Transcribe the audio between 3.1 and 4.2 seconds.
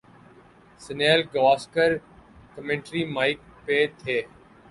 Mike پہ تھے۔